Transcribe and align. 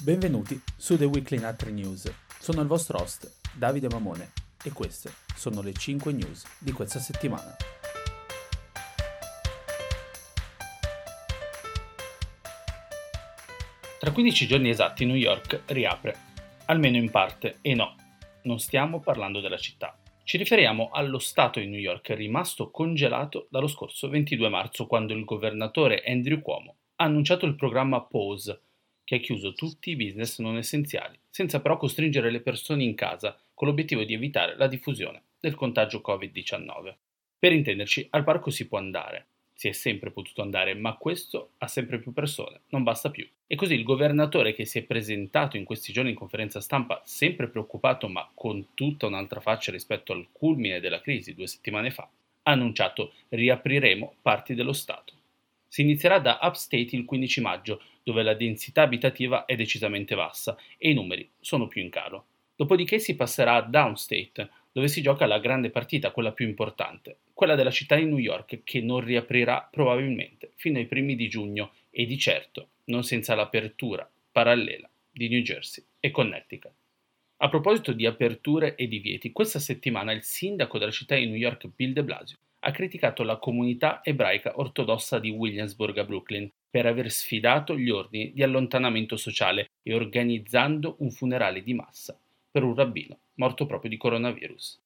Benvenuti 0.00 0.58
su 0.76 0.96
The 0.96 1.06
Weekly 1.06 1.40
Natri 1.40 1.72
News. 1.72 2.08
Sono 2.38 2.60
il 2.60 2.68
vostro 2.68 3.00
host, 3.00 3.40
Davide 3.52 3.88
Mamone, 3.88 4.30
e 4.62 4.70
queste 4.70 5.10
sono 5.34 5.60
le 5.60 5.72
5 5.72 6.12
news 6.12 6.44
di 6.60 6.70
questa 6.70 7.00
settimana. 7.00 7.56
Tra 13.98 14.12
15 14.12 14.46
giorni 14.46 14.68
esatti 14.68 15.04
New 15.04 15.16
York 15.16 15.62
riapre, 15.66 16.16
almeno 16.66 16.96
in 16.96 17.10
parte, 17.10 17.58
e 17.60 17.74
no, 17.74 17.96
non 18.44 18.60
stiamo 18.60 19.00
parlando 19.00 19.40
della 19.40 19.58
città. 19.58 19.98
Ci 20.22 20.36
riferiamo 20.36 20.90
allo 20.92 21.18
Stato 21.18 21.58
di 21.58 21.66
New 21.66 21.80
York 21.80 22.10
rimasto 22.10 22.70
congelato 22.70 23.48
dallo 23.50 23.66
scorso 23.66 24.08
22 24.08 24.48
marzo 24.48 24.86
quando 24.86 25.12
il 25.12 25.24
governatore 25.24 26.04
Andrew 26.06 26.40
Cuomo 26.40 26.76
ha 27.00 27.04
annunciato 27.04 27.46
il 27.46 27.56
programma 27.56 28.00
POSE, 28.02 28.62
che 29.08 29.14
ha 29.14 29.20
chiuso 29.20 29.54
tutti 29.54 29.88
i 29.88 29.96
business 29.96 30.38
non 30.38 30.58
essenziali, 30.58 31.18
senza 31.30 31.62
però 31.62 31.78
costringere 31.78 32.30
le 32.30 32.40
persone 32.40 32.82
in 32.82 32.94
casa, 32.94 33.40
con 33.54 33.66
l'obiettivo 33.66 34.04
di 34.04 34.12
evitare 34.12 34.54
la 34.54 34.66
diffusione 34.66 35.22
del 35.40 35.54
contagio 35.54 36.02
Covid-19. 36.06 36.94
Per 37.38 37.50
intenderci, 37.50 38.06
al 38.10 38.22
parco 38.22 38.50
si 38.50 38.68
può 38.68 38.76
andare, 38.76 39.28
si 39.54 39.68
è 39.68 39.72
sempre 39.72 40.10
potuto 40.10 40.42
andare, 40.42 40.74
ma 40.74 40.98
questo 40.98 41.52
ha 41.56 41.68
sempre 41.68 42.00
più 42.00 42.12
persone, 42.12 42.60
non 42.68 42.82
basta 42.82 43.08
più. 43.08 43.26
E 43.46 43.56
così 43.56 43.72
il 43.72 43.82
governatore 43.82 44.52
che 44.52 44.66
si 44.66 44.76
è 44.76 44.82
presentato 44.82 45.56
in 45.56 45.64
questi 45.64 45.90
giorni 45.90 46.10
in 46.10 46.14
conferenza 46.14 46.60
stampa, 46.60 47.00
sempre 47.06 47.48
preoccupato 47.48 48.08
ma 48.08 48.30
con 48.34 48.74
tutta 48.74 49.06
un'altra 49.06 49.40
faccia 49.40 49.72
rispetto 49.72 50.12
al 50.12 50.26
culmine 50.32 50.80
della 50.80 51.00
crisi 51.00 51.32
due 51.32 51.46
settimane 51.46 51.90
fa, 51.90 52.06
ha 52.42 52.50
annunciato 52.50 53.14
riapriremo 53.30 54.16
parti 54.20 54.54
dello 54.54 54.74
Stato. 54.74 55.14
Si 55.68 55.82
inizierà 55.82 56.18
da 56.18 56.38
Upstate 56.42 56.96
il 56.96 57.04
15 57.04 57.40
maggio, 57.40 57.82
dove 58.02 58.22
la 58.22 58.34
densità 58.34 58.82
abitativa 58.82 59.44
è 59.44 59.54
decisamente 59.54 60.14
bassa 60.14 60.56
e 60.78 60.90
i 60.90 60.94
numeri 60.94 61.30
sono 61.38 61.68
più 61.68 61.82
in 61.82 61.90
calo. 61.90 62.24
Dopodiché 62.56 62.98
si 62.98 63.14
passerà 63.14 63.54
a 63.54 63.62
Downstate, 63.62 64.50
dove 64.72 64.88
si 64.88 65.02
gioca 65.02 65.26
la 65.26 65.38
grande 65.38 65.70
partita, 65.70 66.10
quella 66.10 66.32
più 66.32 66.46
importante, 66.48 67.18
quella 67.32 67.54
della 67.54 67.70
città 67.70 67.96
di 67.96 68.04
New 68.04 68.18
York, 68.18 68.62
che 68.64 68.80
non 68.80 69.00
riaprirà 69.00 69.68
probabilmente 69.70 70.52
fino 70.56 70.78
ai 70.78 70.86
primi 70.86 71.14
di 71.14 71.28
giugno 71.28 71.72
e 71.90 72.04
di 72.04 72.18
certo 72.18 72.70
non 72.86 73.04
senza 73.04 73.34
l'apertura 73.34 74.10
parallela 74.32 74.88
di 75.10 75.28
New 75.28 75.40
Jersey 75.40 75.84
e 76.00 76.10
Connecticut. 76.10 76.72
A 77.38 77.48
proposito 77.48 77.92
di 77.92 78.06
aperture 78.06 78.74
e 78.74 78.88
divieti, 78.88 79.30
questa 79.30 79.60
settimana 79.60 80.12
il 80.12 80.22
sindaco 80.22 80.78
della 80.78 80.90
città 80.90 81.14
di 81.14 81.26
New 81.26 81.36
York, 81.36 81.68
Bill 81.76 81.92
de 81.92 82.02
Blasio, 82.02 82.36
ha 82.68 82.70
criticato 82.70 83.22
la 83.22 83.38
comunità 83.38 84.00
ebraica 84.04 84.52
ortodossa 84.56 85.18
di 85.18 85.30
Williamsburg 85.30 85.96
a 85.96 86.04
Brooklyn 86.04 86.50
per 86.68 86.84
aver 86.84 87.10
sfidato 87.10 87.76
gli 87.76 87.88
ordini 87.88 88.32
di 88.34 88.42
allontanamento 88.42 89.16
sociale 89.16 89.70
e 89.82 89.94
organizzando 89.94 90.96
un 90.98 91.10
funerale 91.10 91.62
di 91.62 91.72
massa 91.72 92.18
per 92.50 92.64
un 92.64 92.74
rabbino 92.74 93.18
morto 93.36 93.64
proprio 93.64 93.88
di 93.88 93.96
coronavirus. 93.96 94.80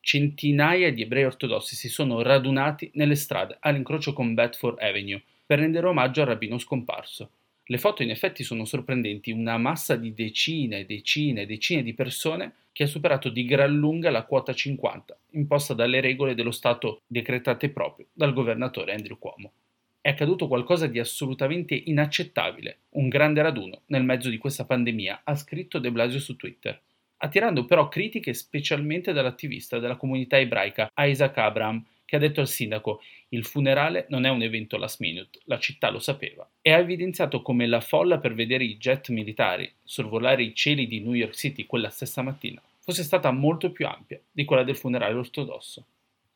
Centinaia 0.00 0.92
di 0.92 1.02
ebrei 1.02 1.24
ortodossi 1.24 1.74
si 1.74 1.88
sono 1.88 2.20
radunati 2.20 2.90
nelle 2.94 3.16
strade 3.16 3.56
all'incrocio 3.60 4.12
con 4.12 4.34
Bedford 4.34 4.78
Avenue 4.80 5.22
per 5.46 5.58
rendere 5.58 5.86
omaggio 5.86 6.20
al 6.20 6.28
rabbino 6.28 6.58
scomparso. 6.58 7.30
Le 7.68 7.78
foto 7.78 8.04
in 8.04 8.10
effetti 8.10 8.44
sono 8.44 8.64
sorprendenti, 8.64 9.32
una 9.32 9.58
massa 9.58 9.96
di 9.96 10.14
decine 10.14 10.80
e 10.80 10.84
decine 10.86 11.42
e 11.42 11.46
decine 11.46 11.82
di 11.82 11.94
persone 11.94 12.52
che 12.70 12.84
ha 12.84 12.86
superato 12.86 13.28
di 13.28 13.44
gran 13.44 13.74
lunga 13.74 14.10
la 14.10 14.24
quota 14.24 14.52
50 14.52 15.18
imposta 15.30 15.74
dalle 15.74 16.00
regole 16.00 16.36
dello 16.36 16.52
Stato 16.52 17.02
decretate 17.06 17.70
proprio 17.70 18.06
dal 18.12 18.32
governatore 18.32 18.92
Andrew 18.92 19.18
Cuomo. 19.18 19.52
È 20.00 20.10
accaduto 20.10 20.46
qualcosa 20.46 20.86
di 20.86 21.00
assolutamente 21.00 21.74
inaccettabile, 21.74 22.82
un 22.90 23.08
grande 23.08 23.42
raduno 23.42 23.82
nel 23.86 24.04
mezzo 24.04 24.28
di 24.28 24.38
questa 24.38 24.64
pandemia, 24.64 25.22
ha 25.24 25.34
scritto 25.34 25.80
De 25.80 25.90
Blasio 25.90 26.20
su 26.20 26.36
Twitter 26.36 26.80
attirando 27.18 27.64
però 27.64 27.88
critiche 27.88 28.34
specialmente 28.34 29.12
dall'attivista 29.12 29.78
della 29.78 29.96
comunità 29.96 30.38
ebraica 30.38 30.90
Isaac 30.94 31.38
Abraham, 31.38 31.84
che 32.06 32.16
ha 32.16 32.18
detto 32.18 32.40
al 32.40 32.48
sindaco 32.48 33.02
il 33.30 33.44
funerale 33.44 34.06
non 34.08 34.24
è 34.24 34.30
un 34.30 34.40
evento 34.40 34.78
last 34.78 35.00
minute, 35.00 35.40
la 35.44 35.58
città 35.58 35.90
lo 35.90 35.98
sapeva, 35.98 36.48
e 36.62 36.72
ha 36.72 36.78
evidenziato 36.78 37.42
come 37.42 37.66
la 37.66 37.80
folla 37.80 38.18
per 38.18 38.32
vedere 38.32 38.64
i 38.64 38.78
jet 38.78 39.10
militari 39.10 39.70
sorvolare 39.84 40.42
i 40.42 40.54
cieli 40.54 40.86
di 40.86 41.00
New 41.00 41.12
York 41.12 41.34
City 41.34 41.66
quella 41.66 41.90
stessa 41.90 42.22
mattina 42.22 42.62
fosse 42.86 43.02
stata 43.02 43.32
molto 43.32 43.72
più 43.72 43.84
ampia 43.84 44.20
di 44.30 44.44
quella 44.44 44.62
del 44.62 44.76
funerale 44.76 45.14
ortodosso. 45.14 45.84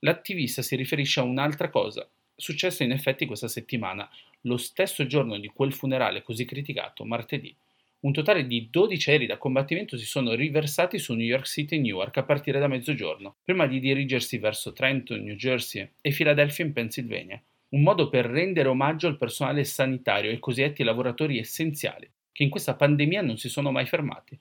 L'attivista 0.00 0.62
si 0.62 0.74
riferisce 0.74 1.20
a 1.20 1.22
un'altra 1.22 1.70
cosa, 1.70 2.08
successa 2.34 2.82
in 2.82 2.90
effetti 2.90 3.24
questa 3.24 3.46
settimana, 3.46 4.10
lo 4.42 4.56
stesso 4.56 5.06
giorno 5.06 5.38
di 5.38 5.46
quel 5.46 5.72
funerale 5.72 6.22
così 6.22 6.44
criticato, 6.44 7.04
martedì, 7.04 7.54
un 8.00 8.12
totale 8.12 8.46
di 8.46 8.68
12 8.70 9.10
aerei 9.10 9.26
da 9.26 9.36
combattimento 9.36 9.98
si 9.98 10.06
sono 10.06 10.32
riversati 10.32 10.98
su 10.98 11.12
New 11.14 11.26
York 11.26 11.46
City 11.46 11.76
e 11.76 11.80
Newark 11.80 12.16
a 12.16 12.22
partire 12.22 12.58
da 12.58 12.66
mezzogiorno, 12.66 13.36
prima 13.44 13.66
di 13.66 13.78
dirigersi 13.78 14.38
verso 14.38 14.72
Trenton, 14.72 15.22
New 15.22 15.34
Jersey 15.34 15.86
e 16.00 16.10
Philadelphia 16.10 16.64
in 16.64 16.72
Pennsylvania, 16.72 17.42
un 17.70 17.82
modo 17.82 18.08
per 18.08 18.24
rendere 18.24 18.68
omaggio 18.68 19.06
al 19.06 19.18
personale 19.18 19.64
sanitario 19.64 20.30
e 20.30 20.34
ai 20.34 20.38
cosiddetti 20.38 20.82
lavoratori 20.82 21.38
essenziali, 21.38 22.10
che 22.32 22.42
in 22.42 22.48
questa 22.48 22.74
pandemia 22.74 23.20
non 23.20 23.36
si 23.36 23.50
sono 23.50 23.70
mai 23.70 23.84
fermati. 23.84 24.38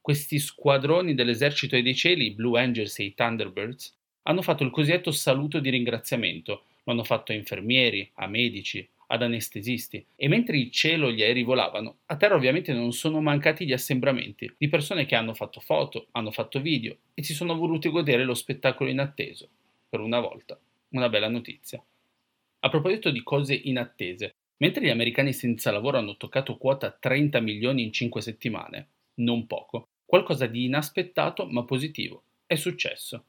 Questi 0.00 0.38
squadroni 0.38 1.14
dell'esercito 1.14 1.76
e 1.76 1.82
dei 1.82 1.94
cieli, 1.94 2.26
i 2.26 2.34
Blue 2.34 2.58
Angels 2.58 2.98
e 2.98 3.04
i 3.04 3.14
Thunderbirds, 3.14 3.94
hanno 4.22 4.40
fatto 4.42 4.64
il 4.64 4.70
cosiddetto 4.70 5.10
saluto 5.10 5.60
di 5.60 5.68
ringraziamento, 5.68 6.64
lo 6.82 6.92
hanno 6.92 7.04
fatto 7.04 7.32
a 7.32 7.34
infermieri, 7.34 8.10
a 8.14 8.26
medici, 8.26 8.88
ad 9.12 9.22
anestesisti 9.22 10.04
e 10.16 10.26
mentre 10.26 10.56
il 10.56 10.70
cielo 10.70 11.12
gli 11.12 11.22
aerei 11.22 11.42
volavano, 11.42 11.98
a 12.06 12.16
terra 12.16 12.34
ovviamente 12.34 12.72
non 12.72 12.92
sono 12.92 13.20
mancati 13.20 13.66
gli 13.66 13.72
assembramenti 13.72 14.52
di 14.56 14.68
persone 14.68 15.04
che 15.04 15.14
hanno 15.14 15.34
fatto 15.34 15.60
foto, 15.60 16.08
hanno 16.12 16.30
fatto 16.30 16.60
video 16.60 16.96
e 17.12 17.22
si 17.22 17.34
sono 17.34 17.54
voluti 17.54 17.90
godere 17.90 18.24
lo 18.24 18.34
spettacolo 18.34 18.88
inatteso. 18.88 19.48
Per 19.88 20.00
una 20.00 20.18
volta, 20.18 20.58
una 20.90 21.10
bella 21.10 21.28
notizia. 21.28 21.82
A 22.60 22.68
proposito 22.70 23.10
di 23.10 23.22
cose 23.22 23.54
inattese, 23.54 24.34
mentre 24.56 24.82
gli 24.82 24.90
americani 24.90 25.34
senza 25.34 25.70
lavoro 25.70 25.98
hanno 25.98 26.16
toccato 26.16 26.56
quota 26.56 26.90
30 26.90 27.38
milioni 27.40 27.82
in 27.82 27.92
5 27.92 28.22
settimane, 28.22 28.88
non 29.16 29.46
poco, 29.46 29.88
qualcosa 30.06 30.46
di 30.46 30.64
inaspettato 30.64 31.46
ma 31.46 31.64
positivo 31.64 32.22
è 32.46 32.54
successo. 32.54 33.24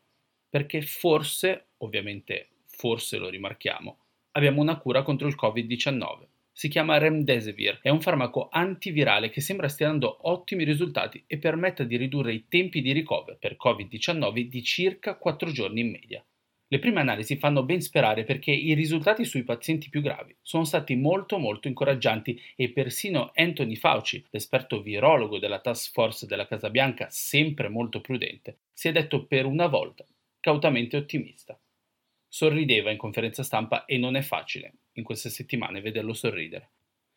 Perché 0.50 0.81
forse, 0.81 1.65
ovviamente 1.79 2.50
forse 2.67 3.17
lo 3.17 3.27
rimarchiamo, 3.27 3.97
abbiamo 4.33 4.61
una 4.61 4.77
cura 4.77 5.03
contro 5.03 5.27
il 5.27 5.38
Covid-19. 5.39 6.27
Si 6.51 6.67
chiama 6.67 6.97
Remdesivir, 6.97 7.79
è 7.81 7.89
un 7.89 8.01
farmaco 8.01 8.49
antivirale 8.51 9.29
che 9.29 9.41
sembra 9.41 9.67
stia 9.67 9.88
dando 9.88 10.29
ottimi 10.29 10.63
risultati 10.63 11.23
e 11.25 11.39
permetta 11.39 11.83
di 11.83 11.97
ridurre 11.97 12.33
i 12.33 12.45
tempi 12.47 12.81
di 12.81 12.91
ricovero 12.91 13.38
per 13.39 13.57
Covid-19 13.63 14.41
di 14.41 14.63
circa 14.63 15.16
4 15.16 15.51
giorni 15.51 15.81
in 15.81 15.89
media. 15.89 16.23
Le 16.67 16.79
prime 16.79 17.01
analisi 17.01 17.38
fanno 17.38 17.63
ben 17.63 17.81
sperare 17.81 18.23
perché 18.23 18.51
i 18.51 18.73
risultati 18.73 19.25
sui 19.25 19.44
pazienti 19.44 19.89
più 19.89 20.01
gravi 20.01 20.35
sono 20.41 20.63
stati 20.63 20.95
molto 20.95 21.38
molto 21.38 21.67
incoraggianti 21.67 22.39
e 22.55 22.71
persino 22.71 23.31
Anthony 23.35 23.75
Fauci, 23.75 24.25
l'esperto 24.31 24.81
virologo 24.81 25.38
della 25.38 25.59
task 25.59 25.91
force 25.91 26.25
della 26.25 26.47
Casa 26.47 26.71
Bianca, 26.71 27.07
sempre 27.09 27.67
molto 27.67 28.01
prudente, 28.01 28.61
si 28.73 28.88
è 28.88 28.91
detto 28.91 29.25
per 29.25 29.45
una 29.45 29.67
volta 29.67 30.05
cautamente 30.39 30.97
ottimista. 30.97 31.57
Sorrideva 32.35 32.89
in 32.89 32.97
conferenza 32.97 33.44
stampa 33.44 33.85
e 33.85 33.99
non 33.99 34.16
è 34.16 34.23
facile 34.23 34.73
in 34.94 35.03
queste 35.03 35.29
settimane 35.29 35.81
vederlo 35.81 36.13
sorridere. 36.13 36.71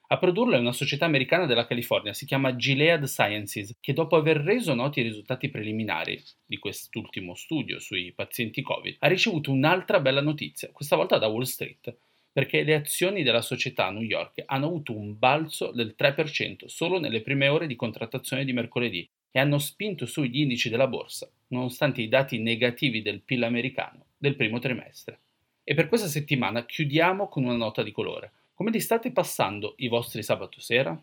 A 0.09 0.19
produrlo 0.19 0.57
è 0.57 0.59
una 0.59 0.73
società 0.73 1.07
americana 1.07 1.47
della 1.47 1.65
California, 1.65 2.13
si 2.13 2.27
chiama 2.27 2.55
Gilead 2.55 3.05
Sciences, 3.05 3.79
che 3.81 3.95
dopo 3.95 4.17
aver 4.17 4.37
reso 4.37 4.75
noti 4.75 5.01
i 5.01 5.05
risultati 5.05 5.49
preliminari 5.49 6.23
di 6.45 6.59
quest'ultimo 6.59 7.35
studio 7.35 7.79
sui 7.79 8.13
pazienti 8.13 8.61
Covid, 8.61 8.97
ha 8.99 9.09
ricevuto 9.09 9.51
un'altra 9.51 10.01
bella 10.01 10.21
notizia, 10.21 10.71
questa 10.71 10.97
volta 10.97 11.17
da 11.17 11.29
Wall 11.29 11.45
Street, 11.45 11.97
perché 12.31 12.63
le 12.63 12.75
azioni 12.75 13.23
della 13.23 13.41
società 13.41 13.87
a 13.87 13.93
New 13.93 14.03
York 14.03 14.43
hanno 14.45 14.67
avuto 14.67 14.95
un 14.95 15.19
balzo 15.19 15.73
del 15.73 15.95
3% 15.99 16.67
solo 16.67 17.01
nelle 17.01 17.23
prime 17.23 17.49
ore 17.49 17.67
di 17.67 17.75
contrattazione 17.75 18.45
di 18.45 18.53
mercoledì 18.53 19.09
e 19.31 19.41
hanno 19.41 19.57
spinto 19.57 20.05
su 20.05 20.25
gli 20.25 20.41
indici 20.41 20.69
della 20.69 20.89
borsa, 20.89 21.27
nonostante 21.47 22.03
i 22.03 22.09
dati 22.09 22.39
negativi 22.39 23.01
del 23.01 23.23
PIL 23.23 23.45
americano 23.45 24.06
del 24.17 24.37
primo 24.37 24.59
trimestre. 24.59 25.21
E 25.65 25.75
per 25.75 25.89
questa 25.89 26.07
settimana 26.07 26.65
chiudiamo 26.65 27.29
con 27.29 27.45
una 27.45 27.57
nota 27.57 27.83
di 27.83 27.93
colore. 27.93 28.33
Come 28.55 28.71
li 28.71 28.81
state 28.81 29.13
passando 29.13 29.75
i 29.79 29.89
vostri 29.89 30.23
sabato 30.23 30.61
sera? 30.61 30.99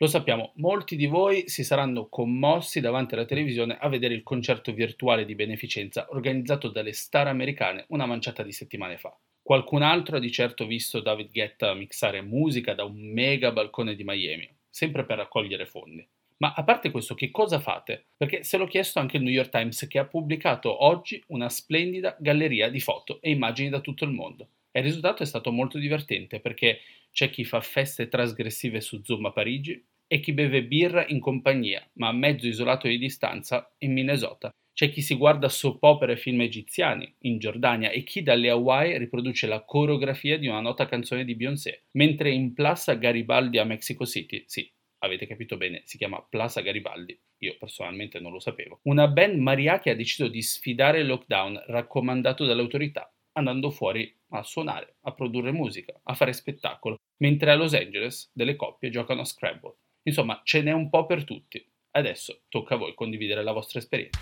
Lo 0.00 0.06
sappiamo, 0.06 0.52
molti 0.56 0.94
di 0.94 1.06
voi 1.06 1.48
si 1.48 1.64
saranno 1.64 2.08
commossi 2.08 2.80
davanti 2.80 3.14
alla 3.14 3.24
televisione 3.24 3.76
a 3.78 3.88
vedere 3.88 4.14
il 4.14 4.22
concerto 4.22 4.72
virtuale 4.72 5.24
di 5.24 5.34
beneficenza 5.34 6.06
organizzato 6.10 6.68
dalle 6.68 6.92
star 6.92 7.26
americane 7.26 7.84
una 7.88 8.06
manciata 8.06 8.42
di 8.42 8.52
settimane 8.52 8.96
fa. 8.96 9.16
Qualcun 9.42 9.82
altro 9.82 10.18
ha 10.18 10.20
di 10.20 10.30
certo 10.30 10.66
visto 10.66 11.00
David 11.00 11.32
Guetta 11.32 11.74
mixare 11.74 12.20
musica 12.22 12.74
da 12.74 12.84
un 12.84 12.96
mega 13.12 13.50
balcone 13.50 13.96
di 13.96 14.04
Miami, 14.04 14.48
sempre 14.68 15.04
per 15.04 15.16
raccogliere 15.16 15.66
fondi. 15.66 16.06
Ma 16.38 16.54
a 16.54 16.62
parte 16.62 16.90
questo, 16.90 17.14
che 17.14 17.30
cosa 17.30 17.58
fate? 17.58 18.06
Perché 18.16 18.44
se 18.44 18.56
l'ho 18.56 18.66
chiesto 18.66 18.98
anche 19.00 19.16
il 19.16 19.22
New 19.22 19.32
York 19.32 19.50
Times 19.50 19.86
che 19.88 19.98
ha 19.98 20.04
pubblicato 20.04 20.84
oggi 20.84 21.22
una 21.28 21.48
splendida 21.48 22.16
galleria 22.18 22.68
di 22.68 22.80
foto 22.80 23.20
e 23.20 23.30
immagini 23.30 23.68
da 23.68 23.80
tutto 23.80 24.04
il 24.04 24.12
mondo. 24.12 24.48
E 24.70 24.80
il 24.80 24.86
risultato 24.86 25.22
è 25.22 25.26
stato 25.26 25.50
molto 25.50 25.78
divertente 25.78 26.40
perché 26.40 26.80
c'è 27.10 27.30
chi 27.30 27.44
fa 27.44 27.60
feste 27.60 28.08
trasgressive 28.08 28.80
su 28.80 29.00
Zoom 29.02 29.26
a 29.26 29.32
Parigi, 29.32 29.84
e 30.08 30.20
chi 30.20 30.32
beve 30.32 30.64
birra 30.64 31.06
in 31.06 31.20
compagnia, 31.20 31.86
ma 31.94 32.10
mezzo 32.12 32.48
isolato 32.48 32.88
di 32.88 32.98
distanza 32.98 33.70
in 33.78 33.92
Minnesota. 33.92 34.50
C'è 34.72 34.90
chi 34.90 35.02
si 35.02 35.14
guarda 35.14 35.48
soap 35.48 35.82
opera 35.82 36.12
e 36.12 36.16
film 36.16 36.40
egiziani 36.40 37.12
in 37.22 37.38
Giordania 37.38 37.90
e 37.90 38.04
chi 38.04 38.22
dalle 38.22 38.48
Hawaii 38.48 38.96
riproduce 38.96 39.46
la 39.46 39.64
coreografia 39.64 40.38
di 40.38 40.46
una 40.46 40.60
nota 40.60 40.86
canzone 40.86 41.24
di 41.24 41.34
Beyoncé, 41.34 41.82
mentre 41.92 42.30
in 42.30 42.54
Plaza 42.54 42.94
Garibaldi 42.94 43.58
a 43.58 43.64
Mexico 43.64 44.06
City, 44.06 44.44
sì, 44.46 44.70
avete 44.98 45.26
capito 45.26 45.56
bene, 45.56 45.82
si 45.84 45.96
chiama 45.96 46.22
Plaza 46.22 46.60
Garibaldi, 46.60 47.18
io 47.38 47.56
personalmente 47.58 48.20
non 48.20 48.32
lo 48.32 48.40
sapevo, 48.40 48.80
una 48.82 49.08
band 49.08 49.38
mariachi 49.38 49.90
ha 49.90 49.96
deciso 49.96 50.28
di 50.28 50.42
sfidare 50.42 51.00
il 51.00 51.06
lockdown 51.06 51.64
raccomandato 51.66 52.44
dalle 52.44 52.62
autorità, 52.62 53.12
andando 53.32 53.70
fuori 53.70 54.14
a 54.30 54.42
suonare, 54.42 54.96
a 55.02 55.12
produrre 55.12 55.52
musica, 55.52 55.98
a 56.02 56.14
fare 56.14 56.32
spettacolo, 56.32 56.96
mentre 57.18 57.50
a 57.50 57.54
Los 57.54 57.74
Angeles 57.74 58.30
delle 58.32 58.56
coppie 58.56 58.90
giocano 58.90 59.22
a 59.22 59.24
Scrabble. 59.24 59.74
Insomma, 60.02 60.40
ce 60.44 60.62
n'è 60.62 60.72
un 60.72 60.88
po' 60.88 61.06
per 61.06 61.24
tutti. 61.24 61.64
Adesso 61.90 62.42
tocca 62.48 62.74
a 62.74 62.78
voi 62.78 62.94
condividere 62.94 63.42
la 63.42 63.52
vostra 63.52 63.78
esperienza. 63.78 64.20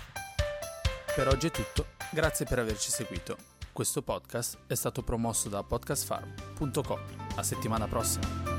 Per 1.15 1.27
oggi 1.27 1.47
è 1.47 1.51
tutto, 1.51 1.87
grazie 2.11 2.45
per 2.45 2.59
averci 2.59 2.89
seguito. 2.89 3.55
Questo 3.73 4.01
podcast 4.01 4.65
è 4.67 4.75
stato 4.75 5.03
promosso 5.03 5.49
da 5.49 5.63
podcastfarm.com. 5.63 6.99
A 7.35 7.43
settimana 7.43 7.87
prossima. 7.87 8.56